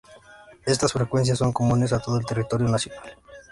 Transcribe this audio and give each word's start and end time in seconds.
Estas 0.65 0.93
frecuencias 0.93 1.37
son 1.37 1.53
comunes 1.53 1.93
a 1.93 1.99
todo 1.99 2.17
el 2.17 2.25
territorio 2.25 2.67
nacional. 2.67 3.19